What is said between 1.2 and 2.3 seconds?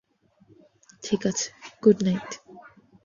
আছে, good night.